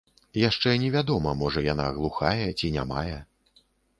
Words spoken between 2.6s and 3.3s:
нямая.